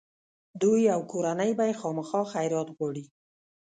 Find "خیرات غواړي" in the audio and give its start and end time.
2.33-3.05